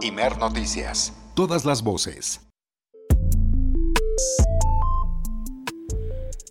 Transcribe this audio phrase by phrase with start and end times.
[0.00, 1.12] Imer Noticias.
[1.34, 2.40] Todas las voces.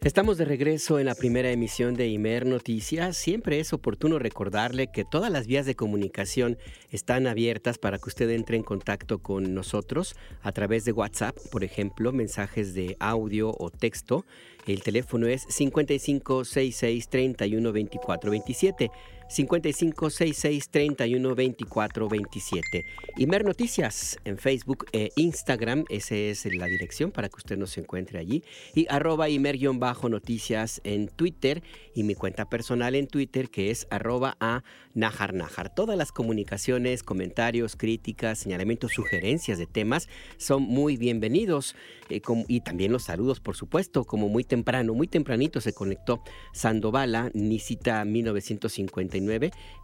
[0.03, 3.15] Estamos de regreso en la primera emisión de Imer Noticias.
[3.15, 6.57] Siempre es oportuno recordarle que todas las vías de comunicación
[6.91, 11.63] están abiertas para que usted entre en contacto con nosotros a través de WhatsApp, por
[11.63, 14.25] ejemplo, mensajes de audio o texto.
[14.65, 17.07] El teléfono es 5566 312427.
[17.07, 18.91] 55 66 31 24 27.
[23.17, 28.19] Imer Noticias en Facebook e Instagram, esa es la dirección para que usted nos encuentre
[28.19, 28.43] allí.
[28.73, 31.61] Y arroba Imer-noticias en Twitter
[31.93, 35.75] y mi cuenta personal en Twitter que es arroba a Najar Najar.
[35.75, 40.07] Todas las comunicaciones, comentarios, críticas, señalamientos, sugerencias de temas
[40.37, 41.75] son muy bienvenidos.
[42.09, 46.21] Eh, y también los saludos, por supuesto, como muy temprano, muy tempranito se conectó
[46.53, 49.16] Sandovala, Nisita 1950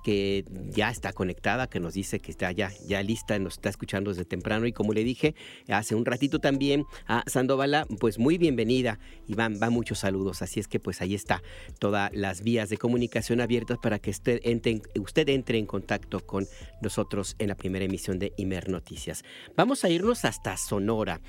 [0.04, 4.12] que ya está conectada, que nos dice que está ya, ya lista, nos está escuchando
[4.12, 4.68] desde temprano.
[4.68, 5.36] Y como le dije
[5.70, 10.42] hace un ratito también a Sandovala, pues muy bienvenida y van, van muchos saludos.
[10.42, 11.42] Así es que pues ahí está
[11.80, 16.48] todas las vías de comunicación abiertas para que usted entre, usted entre en contacto con
[16.82, 19.24] nosotros en la primera emisión de Imer Noticias.
[19.56, 21.22] Vamos a irnos hasta Sonora.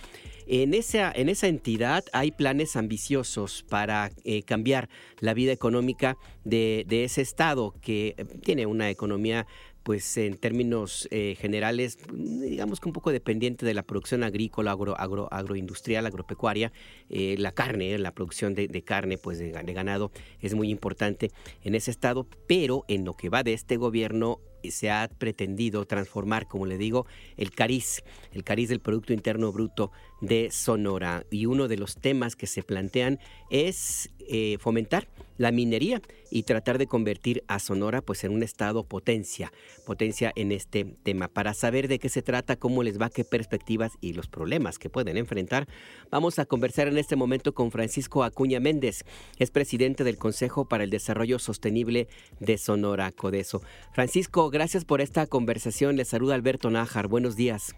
[0.46, 4.88] En esa, en esa entidad hay planes ambiciosos para eh, cambiar
[5.20, 9.46] la vida económica de, ese estado que eh, tiene una economía
[9.82, 14.98] pues en términos eh, generales, digamos que un poco dependiente de la producción agrícola, agro,
[14.98, 16.72] agro, agroindustrial, agropecuaria,
[17.10, 21.30] la carne, la producción de, carne, pues de, ganado es muy importante
[21.62, 26.46] en ese estado, pero en lo que va de este gobierno se ha pretendido transformar,
[26.46, 29.90] como le digo, el cariz, el cariz del Producto Interno Bruto
[30.20, 31.24] de Sonora.
[31.30, 33.18] Y uno de los temas que se plantean
[33.50, 38.84] es eh, fomentar la minería y tratar de convertir a Sonora pues en un estado
[38.84, 39.52] potencia,
[39.86, 41.28] potencia en este tema.
[41.28, 44.90] Para saber de qué se trata, cómo les va, qué perspectivas y los problemas que
[44.90, 45.68] pueden enfrentar,
[46.10, 49.04] vamos a conversar en este momento con Francisco Acuña Méndez,
[49.38, 52.08] es presidente del Consejo para el Desarrollo Sostenible
[52.40, 53.62] de Sonora, Codeso.
[53.92, 55.96] Francisco, gracias por esta conversación.
[55.96, 57.08] Le saluda Alberto Nájar.
[57.08, 57.74] Buenos días.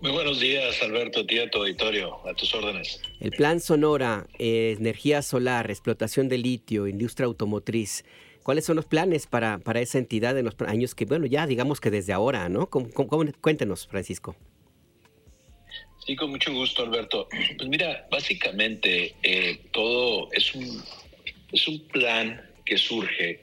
[0.00, 3.00] Muy buenos días, Alberto, a ti a tu auditorio, a tus órdenes.
[3.20, 8.04] El plan Sonora, eh, energía solar, explotación de litio, industria automotriz.
[8.42, 11.80] ¿Cuáles son los planes para, para esa entidad en los años que, bueno, ya digamos
[11.80, 12.68] que desde ahora, ¿no?
[12.68, 14.36] cuéntenos, Francisco.
[16.06, 17.28] Sí, con mucho gusto, Alberto.
[17.56, 20.82] Pues mira, básicamente eh, todo es un,
[21.50, 23.40] es un plan que surge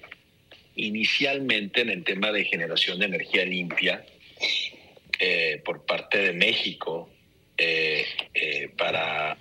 [0.76, 4.06] inicialmente en el tema de generación de energía limpia
[5.24, 7.08] eh, por parte de México
[7.56, 9.38] eh, eh, para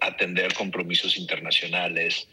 [0.00, 2.26] atender compromisos internacionales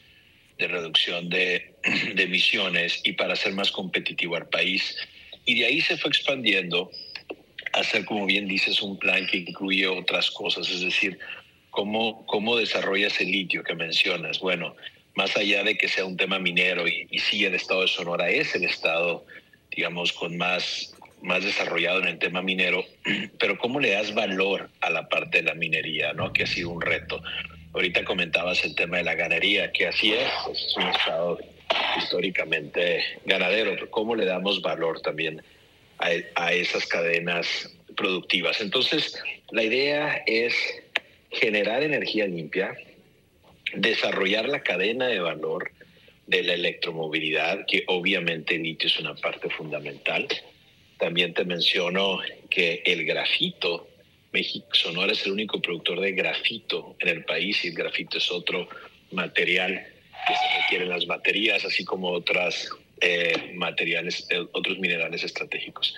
[0.57, 1.75] de reducción de,
[2.17, 4.97] emisiones y para ser más competitivo al país.
[5.45, 6.89] Y de ahí se fue expandiendo
[7.73, 11.19] a hacer, como bien dices, un plan que incluye otras cosas, es decir,
[11.69, 14.39] cómo, cómo desarrollas el litio que mencionas.
[14.39, 14.75] Bueno,
[15.13, 18.55] más allá de que sea un tema minero y sí el estado de Sonora es
[18.55, 19.23] el estado,
[19.69, 20.94] digamos, con más
[21.25, 22.85] más desarrollado en el tema minero,
[23.39, 26.31] pero ¿cómo le das valor a la parte de la minería, ¿no?
[26.31, 27.21] que ha sido un reto?
[27.73, 31.39] Ahorita comentabas el tema de la ganadería, que así es, pues, es un estado
[31.97, 35.41] históricamente ganadero, pero ¿cómo le damos valor también
[35.97, 38.61] a, a esas cadenas productivas?
[38.61, 39.21] Entonces,
[39.51, 40.53] la idea es
[41.31, 42.75] generar energía limpia,
[43.73, 45.71] desarrollar la cadena de valor
[46.27, 50.27] de la electromovilidad, que obviamente el litio es una parte fundamental,
[50.97, 52.19] también te menciono
[52.49, 53.87] que el grafito,
[54.31, 58.31] México, Sonora es el único productor de grafito en el país y el grafito es
[58.31, 58.67] otro
[59.11, 59.85] material
[60.27, 62.69] que se requiere en las baterías, así como otras
[63.01, 65.95] eh, materiales, eh, otros minerales estratégicos.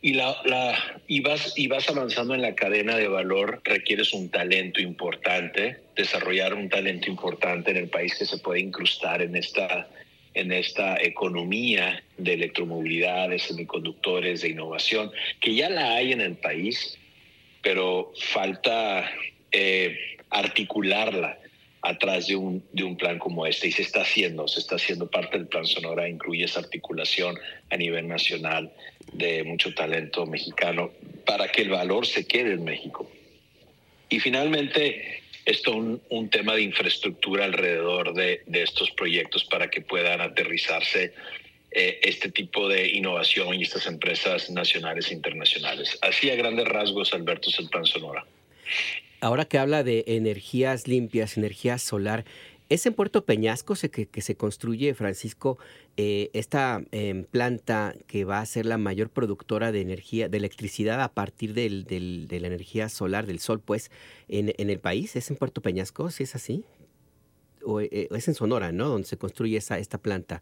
[0.00, 4.80] Y, la, y, vas, y vas avanzando en la cadena de valor, requieres un talento
[4.80, 9.88] importante, desarrollar un talento importante en el país que se puede incrustar en esta
[10.34, 15.10] en esta economía de electromovilidad, de semiconductores, de innovación,
[15.40, 16.98] que ya la hay en el país,
[17.62, 19.10] pero falta
[19.50, 19.96] eh,
[20.30, 21.38] articularla
[21.82, 23.68] atrás de un, de un plan como este.
[23.68, 27.38] Y se está haciendo, se está haciendo parte del plan Sonora, incluye esa articulación
[27.70, 28.72] a nivel nacional
[29.12, 30.90] de mucho talento mexicano
[31.26, 33.10] para que el valor se quede en México.
[34.08, 39.80] Y finalmente, esto un, un tema de infraestructura alrededor de, de, estos proyectos para que
[39.80, 41.14] puedan aterrizarse
[41.70, 45.98] eh, este tipo de innovación y estas empresas nacionales e internacionales.
[46.02, 48.24] Así a grandes rasgos, Alberto Selpan Sonora.
[49.20, 52.24] Ahora que habla de energías limpias, energía solar,
[52.72, 55.58] Es en Puerto Peñasco que, se construye, Francisco,
[55.98, 61.02] eh, esta em, planta que va a ser la mayor productora de energía, de electricidad
[61.02, 63.90] a partir de la energía solar, del sol, pues,
[64.28, 65.16] en, el país.
[65.16, 66.64] ¿Es en Puerto Peñasco, si es así?
[67.62, 68.88] O, eh, es en Sonora, ¿no?
[68.88, 70.40] Donde se construye esa, esta planta.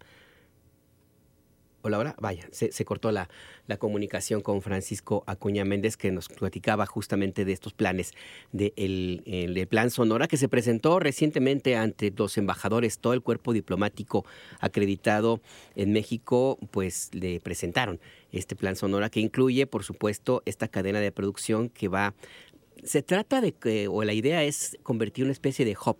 [1.82, 2.14] Hola, hola.
[2.20, 3.30] Vaya, se, cortó la,
[3.66, 8.12] la, comunicación con Francisco Acuña Méndez, que nos platicaba justamente de estos planes
[8.52, 13.54] del de el, Plan Sonora, que se presentó recientemente ante los embajadores, todo el cuerpo
[13.54, 14.26] diplomático
[14.58, 15.40] acreditado
[15.74, 17.98] en México, pues le presentaron
[18.30, 22.12] este Plan Sonora, que incluye, por supuesto, esta cadena de producción que va.
[22.84, 25.96] Se trata de que, o la idea es convertir una especie de hub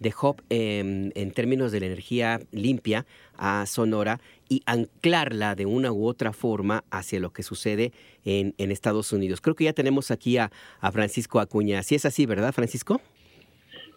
[0.00, 3.04] de Hop en términos de la energía limpia
[3.36, 4.18] a Sonora
[4.50, 7.92] y anclarla de una u otra forma hacia lo que sucede
[8.26, 9.40] en, en Estados Unidos.
[9.40, 10.50] Creo que ya tenemos aquí a,
[10.80, 11.82] a Francisco Acuña.
[11.82, 13.00] Si es así, ¿verdad, Francisco?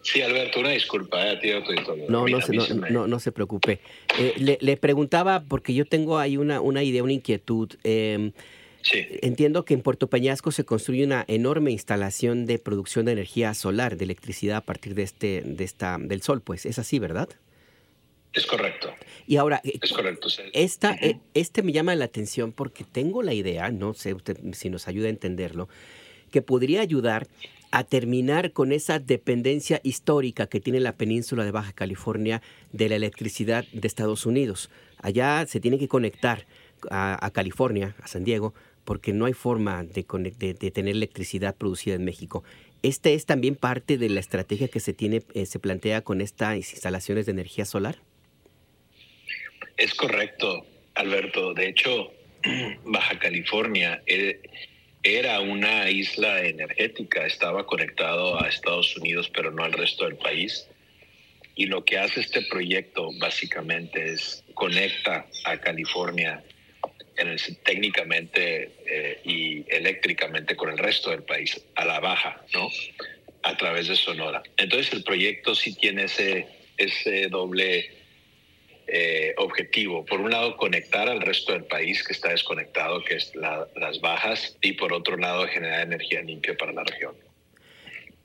[0.03, 1.61] Sí, Alberto, una disculpa, eh, tío,
[2.07, 2.53] no, no, se,
[2.91, 3.79] no, no, se preocupe.
[4.19, 7.69] Eh, le, le, preguntaba, porque yo tengo ahí una, una idea, una inquietud.
[7.83, 8.31] Eh,
[9.21, 13.95] Entiendo que en Puerto Peñasco se construye una enorme instalación de producción de energía solar,
[13.95, 16.65] de electricidad a partir de este, de esta, del sol, pues.
[16.65, 17.29] Es así, ¿verdad?
[18.33, 18.93] Es correcto.
[19.27, 20.27] Y ahora, eh, es correcto.
[20.53, 24.69] Esta, eh, este me llama la atención porque tengo la idea, no sé usted si
[24.69, 25.69] nos ayuda a entenderlo,
[26.31, 27.27] que podría ayudar
[27.71, 32.41] a terminar con esa dependencia histórica que tiene la península de Baja California
[32.71, 34.69] de la electricidad de Estados Unidos.
[34.99, 36.45] Allá se tiene que conectar
[36.91, 38.53] a California, a San Diego,
[38.83, 40.03] porque no hay forma de,
[40.71, 42.43] tener electricidad producida en México.
[42.81, 46.57] ¿Este es también parte de la estrategia que se, tiene, eh, se plantea con estas
[46.57, 47.97] instalaciones de energía solar?
[49.77, 50.65] Es correcto,
[50.95, 51.53] Alberto.
[51.53, 52.13] De hecho,
[52.85, 54.39] Baja California eh,
[55.01, 60.67] era una isla energética, estaba conectado a Estados Unidos, pero no al resto del país.
[61.55, 66.43] Y lo que hace este proyecto básicamente es conecta a California
[67.63, 72.69] técnicamente eh, y eléctricamente con el resto del país a la baja, ¿no?
[73.43, 74.41] A través de Sonora.
[74.57, 76.47] Entonces el proyecto sí tiene ese,
[76.77, 78.02] ese doble
[78.87, 80.05] eh, objetivo.
[80.05, 84.57] Por un lado, conectar al resto del país que está desconectado, que es las bajas,
[84.61, 87.15] y por otro lado, generar energía limpia para la región.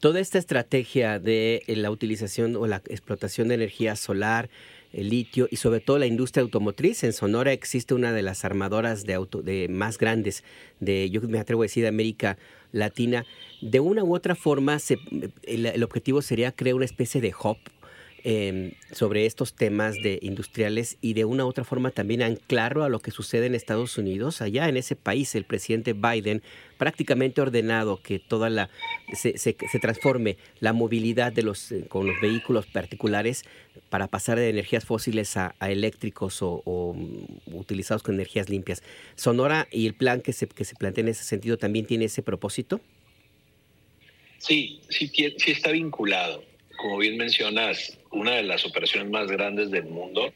[0.00, 4.48] Toda esta estrategia de la utilización o la explotación de energía solar,
[4.92, 7.02] el litio y sobre todo la industria automotriz.
[7.04, 10.44] En Sonora existe una de las armadoras de auto de más grandes
[10.80, 12.38] de, yo me atrevo a decir, de América
[12.72, 13.26] Latina.
[13.60, 14.78] De una u otra forma,
[15.42, 17.58] el, el, objetivo sería crear una especie de hub
[18.24, 22.88] Em, sobre estos temas de industriales y de una u otra forma también anclarlo a
[22.88, 24.42] lo que sucede en Estados Unidos.
[24.42, 26.42] Allá en ese país el presidente Biden
[26.78, 28.70] prácticamente ordenado que toda la
[29.12, 33.44] se, se, transforme la movilidad de los eh, con los vehículos particulares
[33.88, 38.82] para pasar de energías fósiles a, eléctricos o, mm, utilizados con energías limpias.
[39.14, 42.22] Sonora y el plan que se, que se plantea en ese sentido también tiene ese
[42.22, 42.80] propósito.
[44.38, 46.47] Sí, sí, sí está vinculado
[46.78, 50.32] como bien mencionas, una de las operaciones más grandes del mundo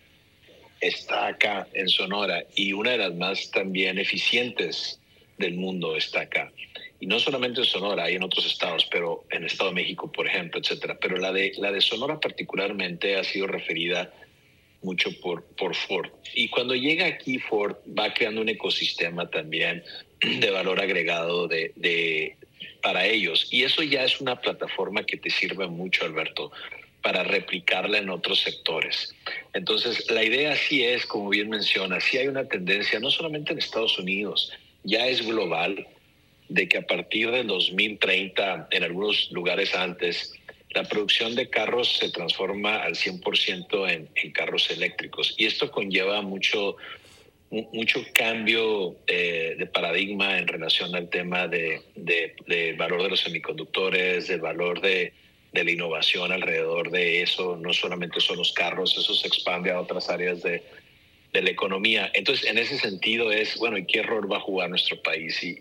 [0.81, 5.01] está acá en Sonora y una de las más también eficientes
[5.39, 6.53] del mundo está acá.
[6.99, 10.27] Y no solamente en Sonora, hay en otros estados, pero en Estado de México, por
[10.27, 10.99] ejemplo, etcétera.
[11.01, 14.13] Pero la de, la de Sonora particularmente ha sido referida
[14.83, 16.11] mucho por, por Ford.
[16.35, 19.85] Y cuando llega aquí Ford va creando un ecosistema también
[20.21, 22.37] de valor agregado de, de,
[22.83, 23.49] para ellos.
[23.51, 26.53] Y eso ya es una plataforma que te sirve mucho, Alberto,
[27.03, 29.15] para replicarla en otros sectores.
[29.53, 33.59] Entonces, la idea sí es, como bien menciona, sí hay una tendencia, no solamente en
[33.59, 34.53] Estados Unidos,
[34.85, 35.87] ya es global,
[36.49, 40.35] de que a partir del 2030, en algunos lugares antes,
[40.71, 45.35] la producción de carros se transforma al 100% en, en carros eléctricos.
[45.39, 46.77] Y esto conlleva mucho
[47.53, 54.29] mucho cambio eh, de paradigma en relación al tema de, de, valor de los semiconductores,
[54.29, 55.13] del valor de,
[55.53, 57.59] de, la innovación alrededor de eso.
[57.59, 60.63] No solamente son los carros, eso se expande a otras áreas de,
[61.35, 62.11] la economía.
[62.15, 65.43] Entonces, en ese sentido es, bueno, ¿y qué rol va a jugar nuestro país?
[65.43, 65.59] Y,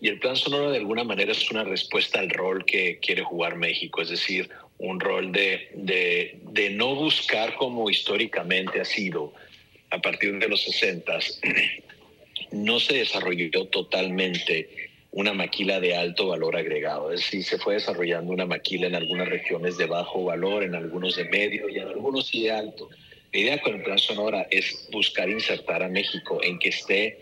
[0.00, 3.56] y el plan sonoro de alguna manera es una respuesta al rol que quiere jugar
[3.56, 9.32] México, es decir, un rol de, de no buscar como históricamente ha sido
[9.90, 11.18] a partir de los 60
[12.52, 17.12] no se desarrolló totalmente una maquila de alto valor agregado.
[17.12, 21.16] Es decir, se fue desarrollando una maquila en algunas regiones de bajo valor, en algunos
[21.16, 22.88] de medio y en algunos sí de alto.
[23.32, 27.18] La idea con el Plan Sonora es buscar insertar a México en que esté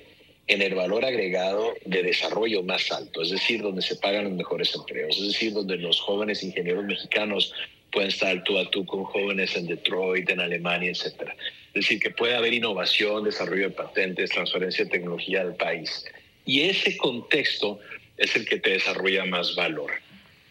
[0.47, 4.75] en el valor agregado de desarrollo más alto, es decir, donde se pagan los mejores
[4.75, 7.53] empleos, es decir, donde los jóvenes ingenieros mexicanos
[7.91, 11.35] pueden estar tú a tú con jóvenes en Detroit, en Alemania, etcétera.
[11.69, 16.05] Es decir, que puede haber innovación, desarrollo de patentes, transferencia de tecnología al país.
[16.45, 17.79] Y ese contexto
[18.17, 19.93] es el que te desarrolla más valor.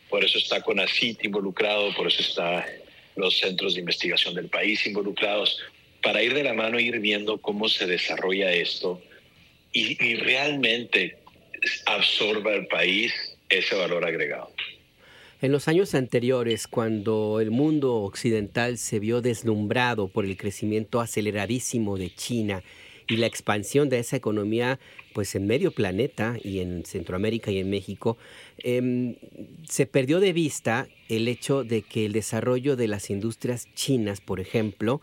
[0.10, 2.65] Por eso está con CONACIT involucrado, por eso está
[3.15, 5.60] los centros de investigación del país involucrados,
[6.01, 9.01] para ir de la mano, ir viendo cómo se desarrolla esto
[9.74, 11.17] y realmente
[11.86, 13.13] absorba el país
[13.50, 14.51] ese valor agregado.
[15.39, 21.96] En los años anteriores, cuando el mundo occidental se vio deslumbrado por el crecimiento aceleradísimo
[21.96, 22.63] de China
[23.08, 24.79] y la expansión de esa economía
[25.13, 28.17] pues en medio planeta y en Centroamérica y en México,
[28.60, 29.15] em,
[29.67, 34.39] se perdió de vista el hecho de que el desarrollo de las industrias chinas, por
[34.39, 35.01] ejemplo,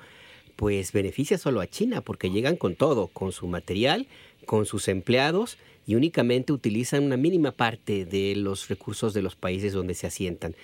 [0.56, 4.06] pues beneficia solo a China porque llegan con todo, con su material,
[4.46, 9.72] con sus empleados y únicamente utilizan una mínima parte de los recursos de los países
[9.72, 10.54] donde se asientan.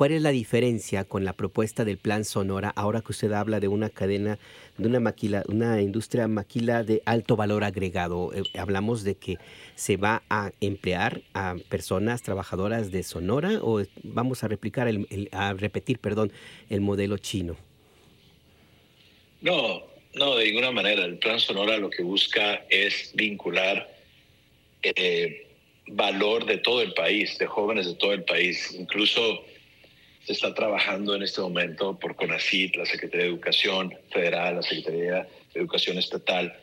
[0.00, 3.68] ¿Cuál es la diferencia con la propuesta del Plan Sonora ahora que usted habla de
[3.68, 4.38] una cadena,
[4.78, 8.32] de una maquila, una industria maquila de alto valor agregado?
[8.32, 9.36] Eh, hablamos de que
[9.74, 15.52] se va a emplear a personas trabajadoras de Sonora o vamos a replicar el, a
[15.52, 16.32] repetir, perdón,
[16.70, 17.56] el modelo chino.
[19.42, 19.82] No,
[20.14, 21.04] no, de ninguna manera.
[21.04, 23.99] El Plan Sonora lo que busca es vincular
[24.82, 25.46] eh,
[25.88, 29.44] valor de todo el país, de jóvenes de todo el país, incluso
[30.24, 35.12] se está trabajando en este momento por CONACIT, la Secretaría de Educación Federal, la Secretaría
[35.12, 36.54] de Educación Estatal,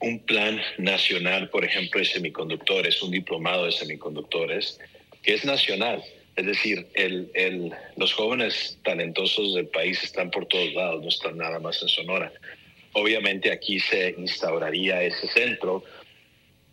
[0.00, 4.80] un plan nacional, por ejemplo, de semiconductores, un diplomado de semiconductores,
[5.22, 6.02] que es nacional.
[6.34, 11.36] Es decir, el, el, los jóvenes talentosos del país están por todos lados, no están
[11.36, 12.32] nada más en Sonora.
[12.94, 15.84] Obviamente aquí se instauraría ese centro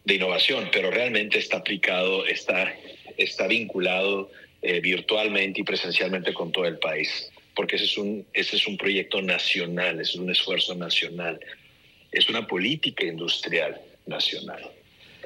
[0.06, 2.74] de innovación, pero realmente está aplicado, está,
[3.18, 8.56] está vinculado eh, virtualmente y presencialmente con todo el país, porque ese es, un, ese
[8.56, 11.40] es un proyecto nacional, es un esfuerzo nacional,
[12.12, 14.72] es una política industrial nacional.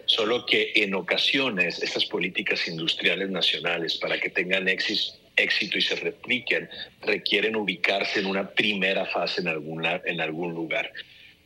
[0.06, 6.70] Solo que en ocasiones estas políticas industriales nacionales, para que tengan éxito, y se repliquen,
[7.02, 10.92] requieren ubicarse en una primera fase en algún, en algún lugar.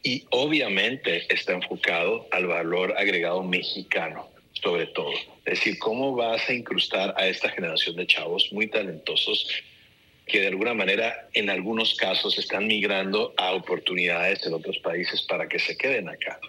[0.03, 4.29] Y obviamente está enfocado al valor agregado mexicano
[4.61, 5.13] sobre todo.
[5.45, 9.47] Es decir, cómo vas a incrustar a esta generación de chavos muy talentosos
[10.25, 15.47] que de alguna manera en algunos casos están migrando a oportunidades en otros países para
[15.47, 16.39] que se queden acá,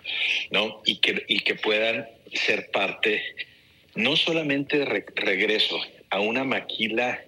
[0.50, 0.82] ¿no?
[0.84, 3.22] Y que, y que puedan ser parte
[3.94, 5.78] no solamente de regreso
[6.10, 7.22] a una maquila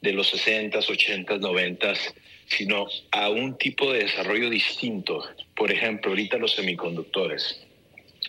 [0.00, 2.14] de los 60s, 80s, 90s,
[2.46, 5.24] sino a un tipo de desarrollo distinto.
[5.62, 7.64] Por ejemplo, ahorita los semiconductores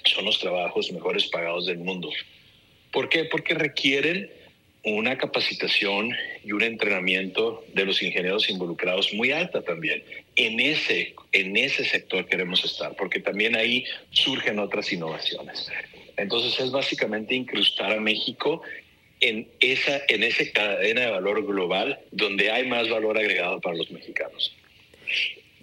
[0.06, 2.12] son los trabajos mejores pagados del mundo.
[2.92, 3.26] ¿Por qué?
[3.26, 4.30] Porque requieren
[4.84, 6.12] una capacitación
[6.46, 10.04] y un entrenamiento de los ingenieros involucrados muy alta también.
[10.36, 15.72] En ese, en ese sector queremos estar, porque también ahí surgen otras innovaciones.
[16.18, 18.62] Entonces es básicamente incrustar a México
[19.22, 23.90] en esa, en esa cadena de valor global donde hay más valor agregado para los
[23.90, 24.56] mexicanos.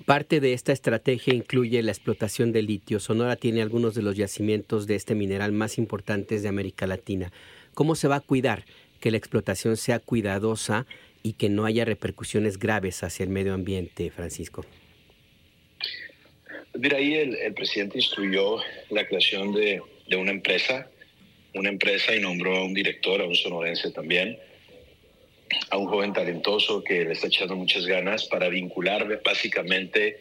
[0.07, 3.01] Parte de esta estrategia incluye la explotación de litio.
[3.01, 7.33] Sonora tiene algunos de los yacimientos de este mineral más importantes de América Latina.
[7.75, 8.65] ¿Cómo se va a cuidar
[9.01, 10.87] que la explotación sea cuidadosa
[11.23, 14.65] y que no haya repercusiones graves hacia el medio ambiente, Francisco?
[16.75, 18.59] Mira, ahí el, presidente instruyó
[18.91, 20.89] la creación de, de, una empresa,
[21.55, 24.39] una empresa y nombró a un director, a un sonorense también,
[25.71, 30.21] a un joven talentoso que le está echando muchas ganas para vincular básicamente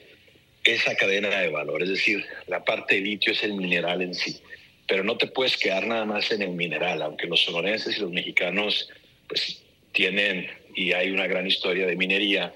[0.63, 1.83] esa cadena de valor.
[1.83, 4.39] Es decir, la parte de litio es el mineral en sí,
[4.88, 8.12] pero no te puedes quedar nada más en el mineral, aunque los sonorenses y los
[8.12, 8.89] mexicanos
[9.27, 12.53] pues tienen y hay una gran historia de minería.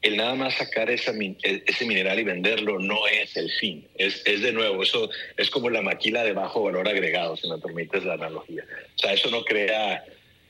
[0.00, 3.86] El nada más sacar e, ese mineral y venderlo no es el fin.
[3.96, 7.58] Es, es de nuevo, eso es como la maquila de bajo valor agregado, si me
[7.58, 8.64] permites la analogía.
[8.94, 10.04] O sea, eso no crea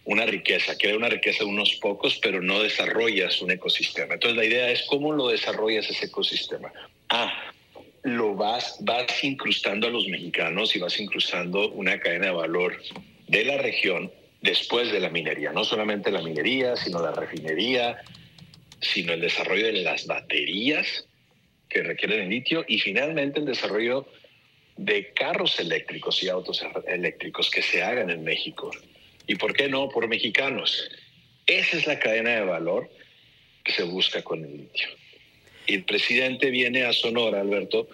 [0.09, 4.15] una riqueza, crea una riqueza de unos pocos, pero no desarrollas un ecosistema.
[4.15, 6.73] Entonces la idea es cómo lo desarrollas ese ecosistema.
[7.11, 7.53] Ah,
[8.05, 12.81] lo vas, vas incrustando a los mexicanos y vas incrustando una cadena de valor
[13.27, 14.11] de la región
[14.41, 15.53] después de la minería.
[15.53, 17.99] No solamente la minería, sino la refinería,
[18.81, 21.07] sino el desarrollo de las baterías
[21.69, 24.07] que requieren el litio y finalmente el desarrollo
[24.79, 28.71] de carros eléctricos y autos eléctricos que se hagan en México
[29.29, 30.91] y por qué no por mexicanos.
[31.47, 32.91] Esa es la cadena de valor
[33.63, 34.89] que se busca con el litio.
[35.67, 37.89] Y el presidente viene a Sonora, Alberto,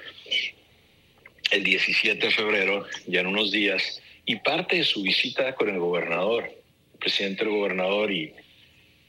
[1.51, 5.79] el 17 de febrero, ya en unos días, y parte de su visita con el
[5.79, 8.33] gobernador, el presidente del gobernador y,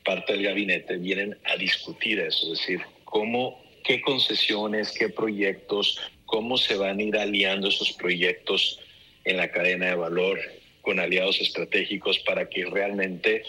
[0.04, 6.58] parte del gabinete vienen a discutir eso, es decir, cómo, qué concesiones, qué proyectos, cómo
[6.58, 8.80] se van a ir aliando esos proyectos
[9.24, 10.40] en la cadena de valor
[10.86, 13.44] con aliados estratégicos para que realmente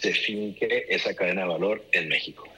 [0.00, 2.48] se finque esa cadena de valor en México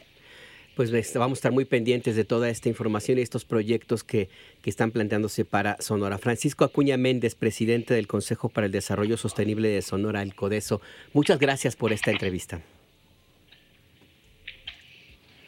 [0.77, 4.31] pues vamos a estar muy pendientes de toda esta información y estos proyectos que,
[4.63, 6.17] que, están planteándose para Sonora.
[6.17, 10.81] Francisco Acuña Méndez, presidente del Consejo para el Desarrollo Sostenible de Sonora, el CODESO.
[11.13, 12.63] Muchas gracias por esta entrevista.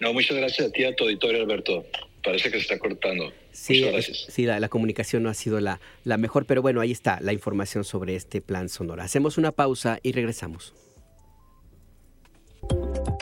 [0.01, 1.87] No, muchas gracias a ti, a tu auditorio, Alberto.
[2.23, 3.33] Parece que se está cortando.
[3.51, 3.85] Sí,
[4.29, 7.33] sí la, la, comunicación no ha sido la, la mejor, pero bueno, ahí está la
[7.33, 9.05] información sobre este plan Sonora.
[9.05, 10.73] Hacemos una pausa y regresamos.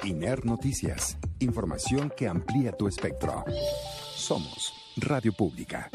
[0.04, 1.19] INER Noticias.
[1.38, 3.45] Información que amplía tu espectro.
[4.14, 5.90] Somos Radio Pública.